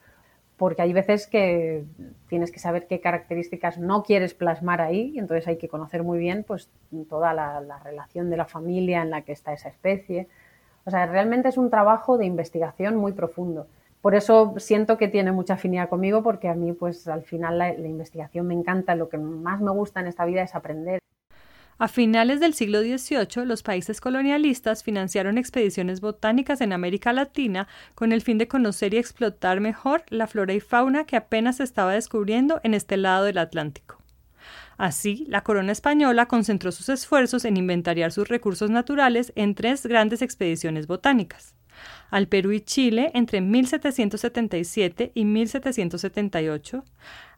[0.61, 1.85] Porque hay veces que
[2.29, 6.21] tienes que saber qué características no quieres plasmar ahí y entonces hay que conocer muy
[6.21, 6.69] bien pues,
[7.09, 10.29] toda la, la relación de la familia en la que está esa especie.
[10.85, 13.67] O sea, realmente es un trabajo de investigación muy profundo
[14.01, 17.71] por eso siento que tiene mucha afinidad conmigo porque a mí pues al final la,
[17.75, 21.01] investigación me encanta, lo que más me gusta en esta vida es aprender.
[21.81, 28.13] A finales del siglo XVIII, los países colonialistas financiaron expediciones botánicas en América Latina con
[28.13, 31.95] el fin de conocer y explotar mejor la flora y fauna que apenas se estaba
[31.95, 33.97] descubriendo en este lado del Atlántico.
[34.77, 40.21] Así, la corona española concentró sus esfuerzos en inventariar sus recursos naturales en tres grandes
[40.21, 41.55] expediciones botánicas
[42.11, 46.85] al Perú y Chile entre 1777 y 1778,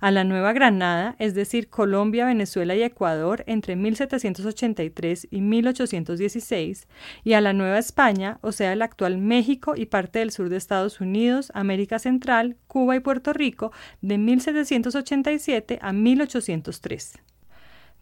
[0.01, 6.89] a la Nueva Granada, es decir, Colombia, Venezuela y Ecuador entre 1783 y 1816,
[7.23, 10.57] y a la Nueva España, o sea, el actual México y parte del sur de
[10.57, 17.32] Estados Unidos, América Central, Cuba y Puerto Rico de 1787 a 1803.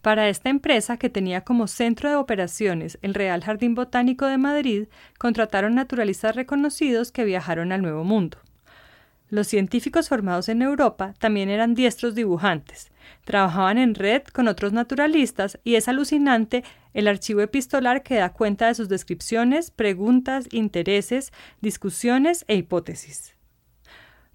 [0.03, 4.89] Para esta empresa, que tenía como centro de operaciones el Real Jardín Botánico de Madrid,
[5.19, 8.39] contrataron naturalistas reconocidos que viajaron al Nuevo Mundo.
[9.29, 12.91] Los científicos formados en Europa también eran diestros dibujantes,
[13.25, 18.67] trabajaban en red con otros naturalistas y es alucinante el archivo epistolar que da cuenta
[18.67, 23.37] de sus descripciones, preguntas, intereses, discusiones e hipótesis.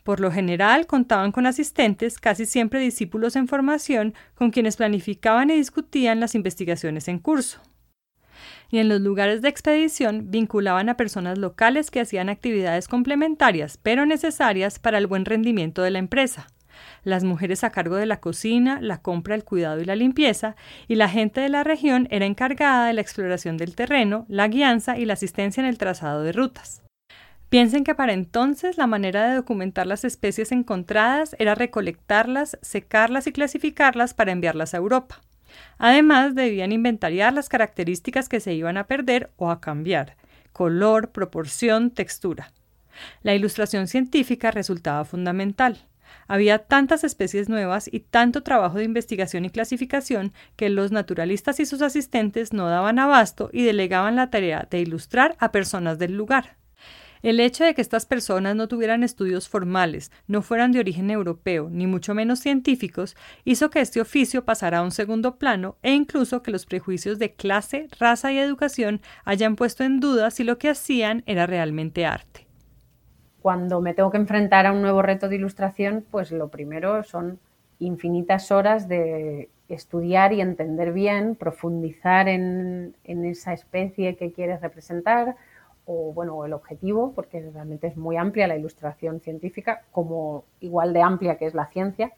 [0.06, 5.56] Por lo general contaban con asistentes, casi siempre discípulos en formación, con quienes planificaban y
[5.56, 7.60] discutían las investigaciones en curso.
[8.70, 14.06] Y en los lugares de expedición vinculaban a personas locales que hacían actividades complementarias, pero
[14.06, 16.50] necesarias para el buen rendimiento de la empresa.
[17.04, 20.56] Las mujeres a cargo de la cocina, la compra, el cuidado y la limpieza,
[20.88, 25.00] y la gente de la región era encargada de la exploración del terreno, la guianza
[25.00, 26.85] y la asistencia en el trazado de rutas.
[27.50, 33.32] Piensen que para entonces la manera de documentar las especies encontradas era recolectarlas, secarlas y
[33.32, 35.22] clasificarlas para enviarlas a Europa.
[35.78, 40.18] Además, debían inventariar las características que se iban a perder o a cambiar
[40.52, 42.54] color, proporción, textura.
[43.24, 45.86] La ilustración científica resultaba fundamental.
[46.28, 51.66] Había tantas especies nuevas y tanto trabajo de investigación y clasificación que los naturalistas y
[51.66, 56.56] sus asistentes no daban abasto y delegaban la tarea de ilustrar a personas del lugar.
[57.26, 61.70] El hecho de que estas personas no tuvieran estudios formales, no fueran de origen europeo,
[61.72, 66.44] ni mucho menos científicos, hizo que este oficio pasara a un segundo plano e incluso
[66.44, 70.70] que los prejuicios de clase, raza y educación hayan puesto en duda si lo que
[70.70, 72.46] hacían era realmente arte.
[73.42, 77.40] Cuando me tengo que enfrentar a un nuevo reto de ilustración, pues lo primero son
[77.80, 85.36] infinitas horas de estudiar y entender bien, profundizar en, esa especie que quieres representar,
[85.86, 91.02] o bueno, el objetivo, porque realmente es muy amplia la ilustración científica, como igual de
[91.02, 92.12] amplia que es la ciencia.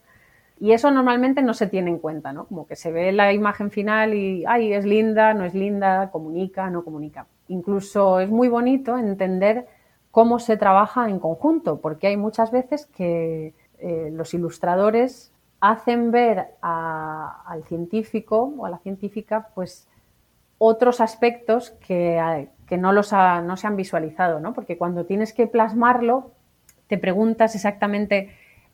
[0.60, 2.48] Y eso normalmente no se tiene en cuenta, ¿no?
[2.48, 6.70] Como que se ve la imagen final y, ay, es linda, no es linda, comunica,
[6.70, 7.28] no comunica.
[7.48, 9.68] Incluso es muy bonito entender
[10.10, 16.48] cómo se trabaja en conjunto, porque hay muchas veces que eh, los ilustradores hacen ver
[16.62, 19.88] al científico o a la científica pues
[20.58, 24.54] otros aspectos que, no, los no se han visualizado, ¿no?
[24.54, 26.32] porque cuando tienes que plasmarlo
[26.88, 28.32] te preguntas exactamente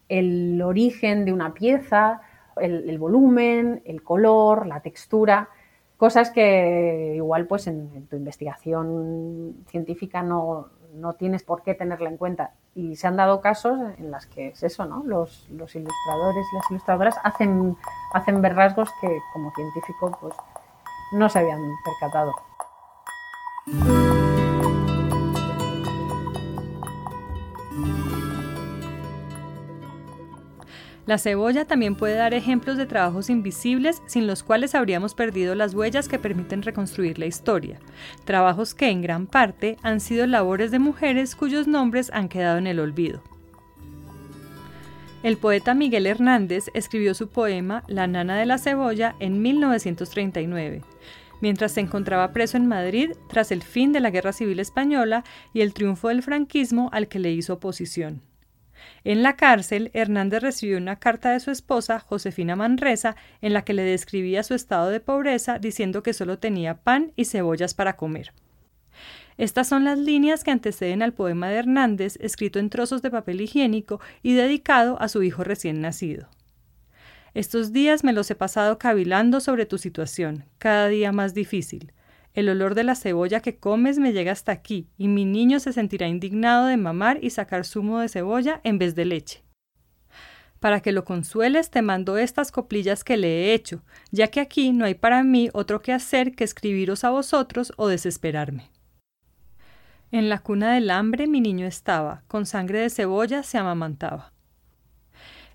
[0.08, 2.22] el origen de una pieza,
[2.58, 5.50] el, volumen, el color, la textura,
[5.98, 10.70] cosas que igual pues en, tu investigación científica no,
[11.18, 12.52] tienes por qué tenerla en cuenta.
[12.76, 15.04] Y se han dado casos en las que es eso, ¿no?
[15.06, 17.76] Los, ilustradores y las ilustradoras hacen,
[18.14, 20.36] hacen ver rasgos que como científico pues
[21.14, 22.34] no se habían percatado.
[31.06, 35.74] La cebolla también puede dar ejemplos de trabajos invisibles sin los cuales habríamos perdido las
[35.74, 37.80] huellas que permiten reconstruir la historia,
[38.24, 42.68] trabajos que en gran parte han sido labores de mujeres cuyos nombres han quedado en
[42.68, 43.22] el olvido.
[45.24, 50.82] El poeta Miguel Hernández escribió su poema La nana de la cebolla en 1939,
[51.40, 55.62] mientras se encontraba preso en Madrid tras el fin de la Guerra Civil Española y
[55.62, 58.22] el triunfo del franquismo al que le hizo oposición.
[59.06, 63.72] En la cárcel, Hernández recibió una carta de su esposa, Josefina Manresa, en la que
[63.72, 68.34] le describía su estado de pobreza, diciendo que solo tenía pan y cebollas para comer.
[69.38, 73.42] Estas son las líneas que anteceden al poema de Hernández, escrito en trozos de papel
[73.42, 76.30] higiénico y dedicado a su hijo recién nacido.
[77.34, 81.92] Estos días me los he pasado cavilando sobre tu situación, cada día más difícil.
[82.36, 85.74] El olor de la cebolla que comes me llega hasta aquí, y mi niño se
[85.74, 89.44] sentirá indignado de mamar y sacar zumo de cebolla en vez de leche.
[90.60, 94.72] Para que lo consueles te mando estas coplillas que le he hecho, ya que aquí
[94.72, 98.73] no hay para mí otro que hacer que escribiros a vosotros o desesperarme.
[100.14, 104.32] En la cuna del hambre mi niño estaba, con sangre de cebolla se amamantaba.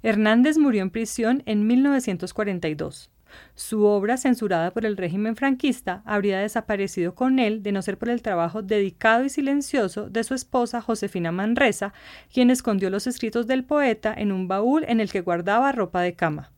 [0.02, 3.08] Hernández murió en prisión en 1942.
[3.54, 8.08] Su obra, censurada por el régimen franquista, habría desaparecido con él de no ser por
[8.08, 11.92] el trabajo dedicado y silencioso de su esposa Josefina Manresa,
[12.34, 16.14] quien escondió los escritos del poeta en un baúl en el que guardaba ropa de
[16.14, 16.50] cama.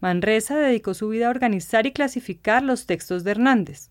[0.00, 3.88] Manresa dedicó su vida a organizar y clasificar los textos de Hernández.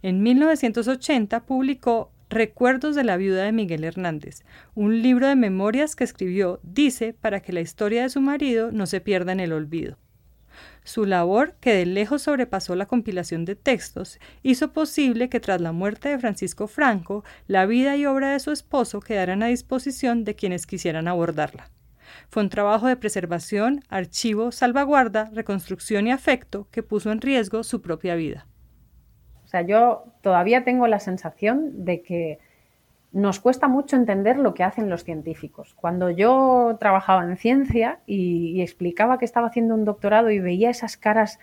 [0.00, 4.42] En 1980 publicó Recuerdos de la viuda de Miguel Hernández,
[4.74, 8.86] un libro de memorias que escribió, dice, para que la historia de su marido no
[8.86, 9.96] se pierda en el olvido.
[10.82, 15.70] Su labor, que de lejos sobrepasó la compilación de textos, hizo posible que tras la
[15.70, 20.34] muerte de Francisco Franco, la vida y obra de su esposo quedaran a disposición de
[20.34, 21.70] quienes quisieran abordarla.
[22.28, 27.82] Fue un trabajo de preservación, archivo, salvaguarda, reconstrucción y afecto que puso en riesgo su
[27.82, 28.46] propia vida.
[29.46, 32.40] O sea, yo todavía tengo la sensación de que
[33.12, 35.72] nos cuesta mucho entender lo que hacen los científicos.
[35.74, 40.96] Cuando yo trabajaba en ciencia y, explicaba que estaba haciendo un doctorado y veía esas
[40.96, 41.38] caras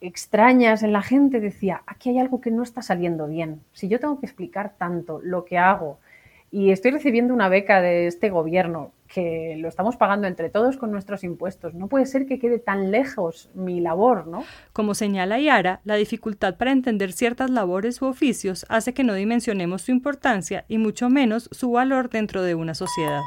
[0.00, 3.60] extrañas en la gente, decía, aquí hay algo que no está saliendo bien.
[3.72, 5.98] Si yo tengo que explicar tanto lo que hago
[6.54, 10.92] y estoy recibiendo una beca de este gobierno que lo estamos pagando entre todos con
[10.92, 11.74] nuestros impuestos.
[11.74, 14.44] No puede ser que quede tan lejos mi labor, ¿no?
[14.72, 19.82] Como señala Yara, la dificultad para entender ciertas labores u oficios hace que no dimensionemos
[19.82, 23.22] su importancia y mucho menos su valor dentro de una sociedad.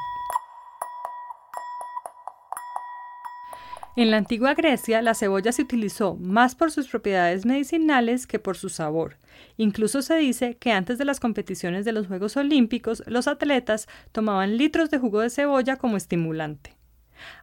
[3.97, 8.55] En la antigua Grecia, la cebolla se utilizó más por sus propiedades medicinales que por
[8.55, 9.17] su sabor.
[9.57, 14.57] Incluso se dice que antes de las competiciones de los Juegos Olímpicos, los atletas tomaban
[14.57, 16.77] litros de jugo de cebolla como estimulante.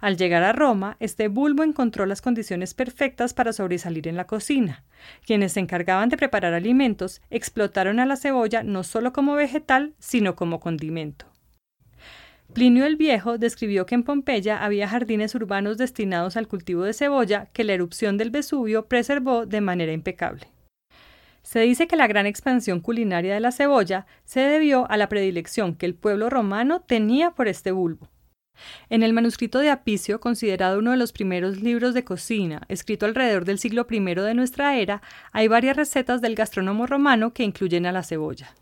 [0.01, 4.85] Al llegar a Roma, este bulbo encontró las condiciones perfectas para sobresalir en la cocina.
[5.27, 10.37] Quienes se encargaban de preparar alimentos explotaron a la cebolla no solo como vegetal, sino
[10.37, 11.27] como condimento.
[12.53, 17.47] Plinio el Viejo describió que en Pompeya había jardines urbanos destinados al cultivo de cebolla
[17.53, 20.54] que la erupción del Vesubio preservó de manera impecable.
[21.45, 25.75] Se dice que la gran expansión culinaria de la cebolla se debió a la predilección
[25.77, 28.09] que el pueblo romano tenía por este bulbo.
[28.89, 33.45] En el manuscrito de Apicio, considerado uno de los primeros libros de cocina, escrito alrededor
[33.45, 35.03] del siglo I de nuestra era,
[35.33, 38.55] hay varias recetas del gastrónomo romano que incluyen a la cebolla.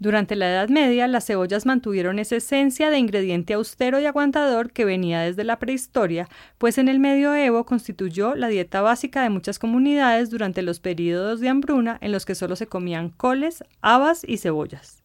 [0.00, 4.84] Durante la Edad Media, las cebollas mantuvieron esa esencia de ingrediente austero y aguantador que
[4.84, 10.30] venía desde la prehistoria, pues en el medioevo constituyó la dieta básica de muchas comunidades
[10.30, 15.02] durante los períodos de hambruna en los que solo se comían coles, habas y cebollas.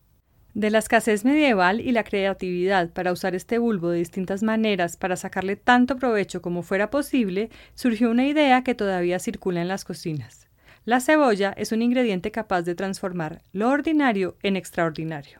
[0.53, 5.15] De la escasez medieval y la creatividad para usar este bulbo de distintas maneras para
[5.15, 10.47] sacarle tanto provecho como fuera posible, surgió una idea que todavía circula en las cocinas.
[10.85, 15.39] La cebolla es un ingrediente capaz de transformar lo ordinario en extraordinario.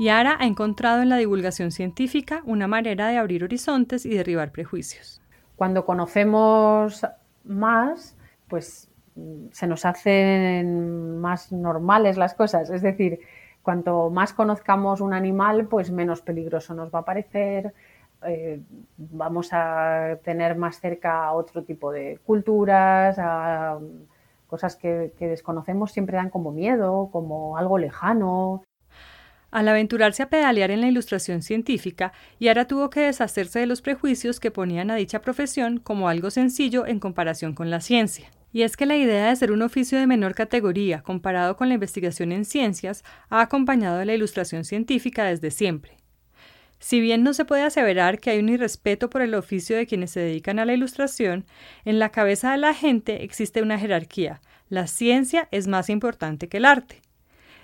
[0.00, 5.20] Yara ha encontrado en la divulgación científica una manera de abrir horizontes y derribar prejuicios.
[5.56, 7.06] Cuando conocemos
[7.44, 8.16] más,
[8.48, 8.88] pues
[9.52, 12.70] se nos hacen más normales las cosas.
[12.70, 13.20] Es decir,
[13.62, 17.74] cuanto más conozcamos un animal, pues menos peligroso nos va a parecer,
[18.24, 18.60] eh,
[18.96, 23.78] vamos a tener más cerca a otro tipo de culturas, a
[24.46, 28.62] cosas que, que desconocemos siempre dan como miedo, como algo lejano.
[29.50, 34.40] Al aventurarse a pedalear en la ilustración científica, Yara tuvo que deshacerse de los prejuicios
[34.40, 38.30] que ponían a dicha profesión como algo sencillo en comparación con la ciencia.
[38.52, 41.74] Y es que la idea de ser un oficio de menor categoría comparado con la
[41.74, 45.96] investigación en ciencias ha acompañado a la ilustración científica desde siempre.
[46.78, 50.10] Si bien no se puede aseverar que hay un irrespeto por el oficio de quienes
[50.10, 51.44] se dedican a la ilustración,
[51.84, 54.40] en la cabeza de la gente existe una jerarquía.
[54.68, 57.00] La ciencia es más importante que el arte.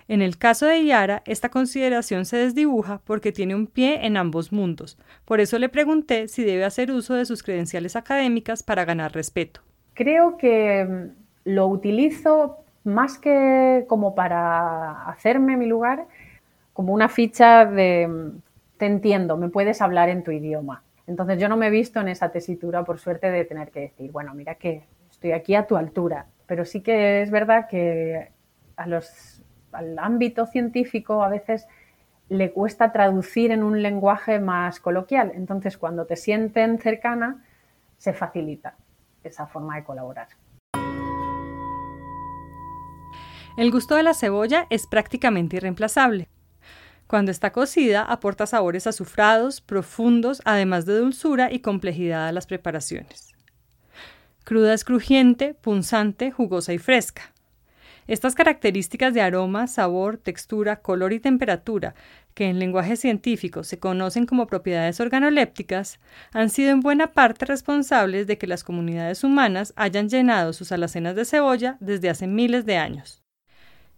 [0.09, 4.53] En el caso de Yara, esta consideración se desdibuja porque tiene un pie en ambos
[4.53, 4.99] mundos.
[5.25, 9.61] Por eso le pregunté si debe hacer uso de sus credenciales académicas para ganar respeto.
[9.95, 16.07] Creo que mm, lo utilizo más que como para hacerme mi lugar,
[16.73, 18.31] como una ficha de mm,
[18.83, 20.83] te entiendo, me puedes hablar en tu idioma.
[21.07, 24.11] Entonces yo no me he visto en esa tesitura, por suerte, de tener que decir,
[24.11, 26.27] bueno, mira que estoy aquí a tu altura.
[26.47, 28.33] Pero sí que es verdad que
[28.75, 31.69] al ámbito científico a veces
[32.29, 35.31] le cuesta traducir en un lenguaje más coloquial.
[35.37, 37.45] Entonces cuando te sienten cercana,
[37.99, 38.75] se facilita
[39.23, 40.27] esa forma de colaborar.
[43.57, 46.27] El gusto de la cebolla es prácticamente irreemplazable.
[47.13, 53.35] Cuando está cocida, aporta sabores azufrados, profundos, además de dulzura y complejidad a las preparaciones.
[54.45, 57.35] Cruda es crujiente, punzante, jugosa y fresca.
[58.07, 61.95] Estas características de aroma, sabor, textura, color y temperatura
[62.33, 66.01] que en lenguaje científico se conocen como propiedades organolépticas,
[66.33, 71.15] han sido en buena parte responsables de que las comunidades humanas hayan llenado sus alacenas
[71.15, 73.22] de cebolla desde hace miles de años.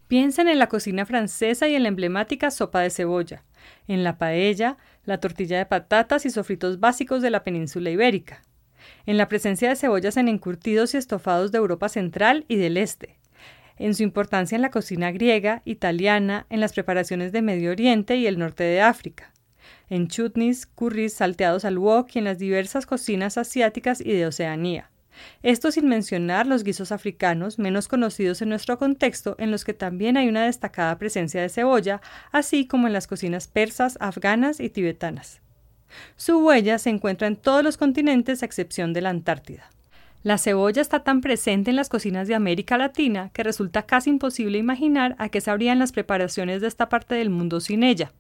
[0.08, 3.42] Piensen en la cocina francesa y en la emblemática sopa de cebolla,
[3.88, 8.42] en la paella, la tortilla de patatas y sofritos básicos de la península ibérica,
[9.06, 13.18] en la presencia de cebollas en encurtidos y estofados de Europa Central y del Este,
[13.78, 18.26] en su importancia en la cocina griega, italiana, en las preparaciones de Medio Oriente y
[18.26, 19.32] el norte de África,
[19.88, 24.90] en chutneys, curries salteados al wok y en las diversas cocinas asiáticas y de Oceanía.
[25.42, 30.16] Esto sin mencionar los guisos africanos, menos conocidos en nuestro contexto, en los que también
[30.16, 32.00] hay una destacada presencia de cebolla,
[32.32, 35.40] así como en las cocinas persas, afganas y tibetanas.
[36.16, 39.70] Su huella se encuentra en todos los continentes a excepción de la Antártida.
[40.22, 44.56] La cebolla está tan presente en las cocinas de América Latina que resulta casi imposible
[44.56, 48.10] imaginar a qué sabrían las preparaciones de esta parte del mundo sin ella.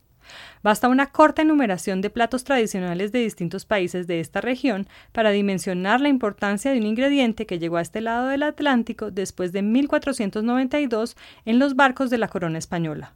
[0.62, 6.00] Basta una corta enumeración de platos tradicionales de distintos países de esta región para dimensionar
[6.00, 11.16] la importancia de un ingrediente que llegó a este lado del Atlántico después de 1492
[11.44, 13.14] en los barcos de la corona española.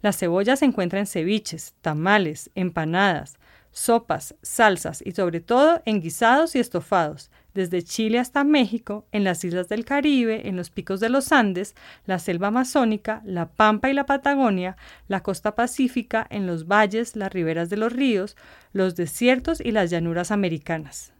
[0.00, 3.38] La cebolla se encuentra en ceviches, tamales, empanadas,
[3.72, 9.42] sopas, salsas y sobre todo en guisados y estofados, desde Chile hasta México, en las
[9.42, 11.74] islas del Caribe, en los picos de los Andes,
[12.06, 14.76] la selva amazónica, la Pampa y la Patagonia,
[15.08, 18.36] la costa pacífica, en los valles, las riberas de los ríos,
[18.72, 21.12] los desiertos y las llanuras americanas.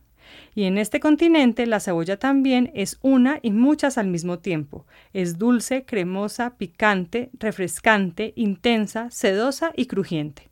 [0.54, 4.86] Y en este continente la cebolla también es una y muchas al mismo tiempo.
[5.12, 10.48] Es dulce, cremosa, picante, refrescante, intensa, sedosa y crujiente.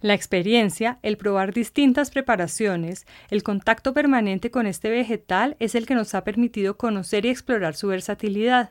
[0.00, 5.96] La experiencia, el probar distintas preparaciones, el contacto permanente con este vegetal es el que
[5.96, 8.70] nos ha permitido conocer y explorar su versatilidad.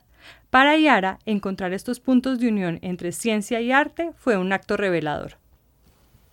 [0.49, 5.33] Para Yara, encontrar estos puntos de unión entre ciencia y arte fue un acto revelador.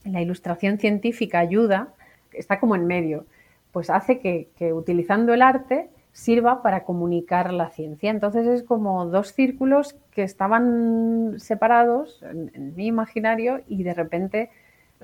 [0.04, 1.92] La ilustración científica ayuda,
[2.32, 3.26] está como en medio,
[3.72, 8.12] pues hace que, utilizando el arte sirva para comunicar la ciencia.
[8.12, 14.50] Entonces es como dos círculos que estaban separados en mi imaginario y de repente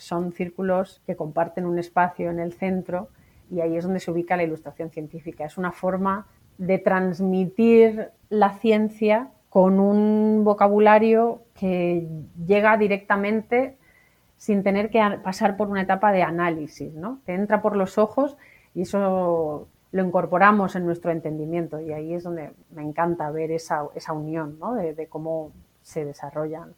[0.00, 3.08] son círculos que comparten un espacio en el centro
[3.50, 5.44] y ahí es donde se ubica la ilustración científica.
[5.44, 6.26] Es una forma
[6.58, 12.06] de transmitir la ciencia con un vocabulario que
[12.46, 13.76] llega directamente
[14.36, 17.20] sin tener que pasar por una etapa de análisis, ¿no?
[17.26, 18.38] Te entra por los ojos
[18.74, 23.82] y eso lo incorporamos en nuestro entendimiento y ahí es donde me encanta ver esa,
[24.12, 24.58] unión
[24.96, 26.74] de cómo se desarrollan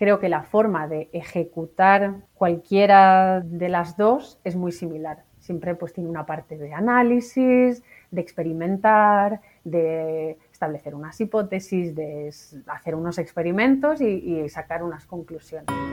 [0.00, 5.24] creo que la forma de ejecutar cualquiera de las dos es muy similar.
[5.40, 12.32] Siempre pues tiene una parte de análisis, de experimentar, de establecer unas hipótesis, de
[12.68, 15.89] hacer unos experimentos y sacar unas conclusiones.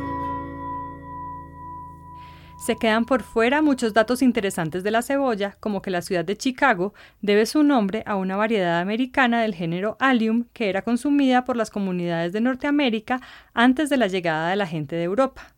[2.57, 6.35] Se quedan por fuera muchos datos interesantes de la cebolla, como que la ciudad de
[6.35, 11.55] Chicago debe su nombre a una variedad americana del género Allium que era consumida por
[11.55, 13.21] las comunidades de Norteamérica
[13.53, 15.53] antes de la llegada de la gente de Europa.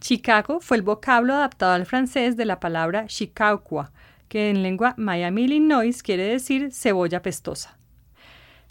[0.00, 3.88] Chicago fue el vocablo adaptado al francés de la palabra Chicago,
[4.28, 7.78] que en lengua Miami-Illinois quiere decir cebolla pestosa.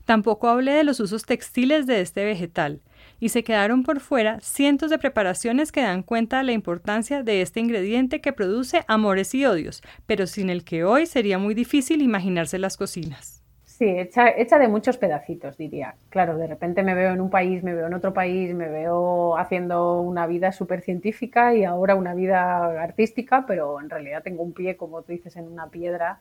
[0.05, 2.81] Tampoco hablé de los usos textiles de este vegetal,
[3.23, 7.41] y se quedaron por fuera cientos de preparaciones que dan cuenta de la importancia de
[7.41, 12.01] este ingrediente que produce amores y odios, pero sin el que hoy sería muy difícil
[12.01, 13.41] imaginarse las cocinas.
[13.63, 15.95] Sí, hecha, hecha de muchos pedacitos, diría.
[16.09, 19.37] Claro, de repente me veo en un país, me veo en otro país, me veo
[19.37, 24.51] haciendo una vida súper científica y ahora una vida artística, pero en realidad tengo un
[24.51, 26.19] pie, como tú dices, en una piedra.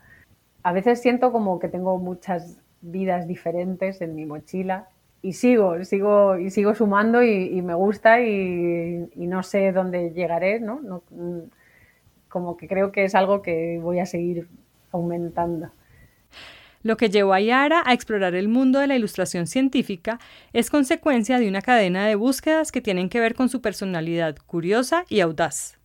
[0.62, 4.86] A veces siento como que tengo muchas vidas diferentes en mi mochila
[5.22, 10.80] y sigo, sigo, y sigo sumando y, me gusta y, no sé dónde llegaré, ¿no?
[10.80, 11.02] ¿no?
[12.28, 14.48] Como que creo que es algo que voy a seguir
[14.90, 15.70] aumentando.
[16.82, 20.18] Lo que llevó a Yara a explorar el mundo de la ilustración científica
[20.52, 25.04] es consecuencia de una cadena de búsquedas que tienen que ver con su personalidad curiosa
[25.08, 25.78] y audaz,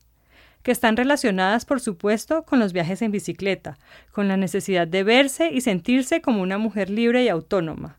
[0.64, 3.78] que están relacionadas, por supuesto, con los viajes en bicicleta,
[4.10, 7.97] con la necesidad de verse y sentirse como una mujer libre y autónoma,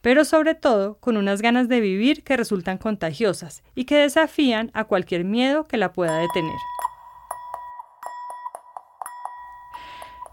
[0.00, 4.84] pero sobre todo con unas ganas de vivir que resultan contagiosas y que desafían a
[4.84, 6.56] cualquier miedo que la pueda detener.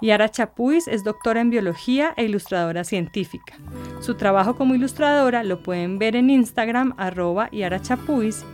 [0.01, 3.55] Yara Chapuis es doctora en biología e ilustradora científica.
[3.99, 7.81] Su trabajo como ilustradora lo pueden ver en Instagram arroba Yara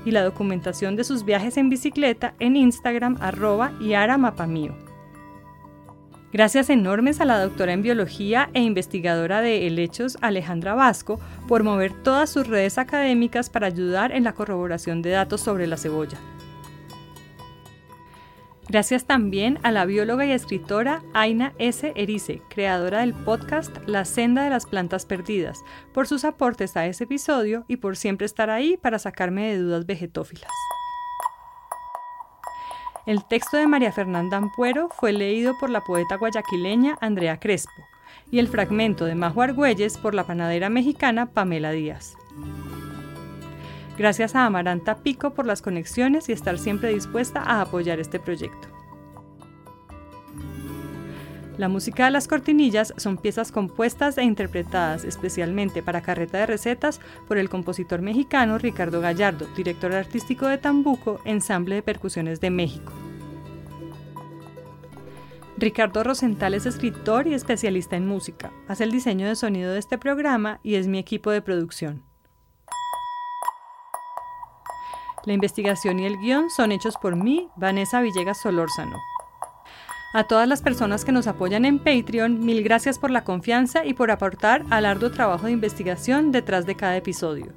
[0.06, 4.18] y la documentación de sus viajes en bicicleta en Instagram arroba Yara.
[6.34, 11.94] Gracias enormes a la doctora en biología e investigadora de helechos Alejandra Vasco por mover
[11.94, 16.18] todas sus redes académicas para ayudar en la corroboración de datos sobre la cebolla.
[18.68, 21.94] Gracias también a la bióloga y escritora Aina S.
[21.96, 25.64] Erice, creadora del podcast La senda de las plantas perdidas,
[25.94, 29.86] por sus aportes a ese episodio y por siempre estar ahí para sacarme de dudas
[29.86, 30.50] vegetófilas.
[33.06, 37.84] El texto de María Fernanda Ampuero fue leído por la poeta guayaquileña Andrea Crespo
[38.32, 42.16] y el fragmento de Majo Argüelles por la panadera mexicana Pamela Díaz.
[43.98, 48.73] Gracias a Amaranta Pico por las conexiones y estar siempre dispuesta a apoyar este proyecto.
[51.58, 57.00] La música de las cortinillas son piezas compuestas e interpretadas especialmente para carreta de recetas
[57.28, 62.92] por el compositor mexicano Ricardo Gallardo, director artístico de Tambuco, ensamble de percusiones de México.
[65.58, 70.00] Ricardo Rosenthal es escritor y especialista en música, hace el diseño de sonido de este
[70.00, 72.04] programa y es mi equipo de producción.
[75.26, 78.98] La investigación y el guion son hechos por mí, Vanessa Villegas Solórzano.
[80.14, 83.96] A todas las personas que nos apoyan en Patreon, mil gracias por la confianza y
[83.96, 87.48] por aportar al arduo trabajo de investigación detrás de cada episodio.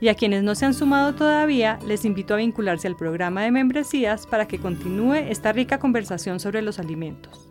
[0.00, 3.50] Y a quienes no se han sumado todavía, les invito a vincularse al programa de
[3.50, 7.50] membresías para que continúe esta rica conversación sobre los alimentos.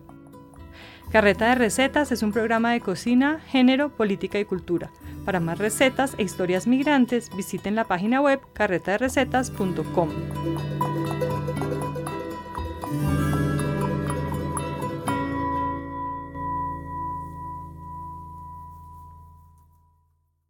[1.12, 4.89] Carreta de Recetas es un programa de cocina, género, política y cultura.
[5.26, 10.10] Para más recetas e historias migrantes, visiten la página web carretaderecetas.com.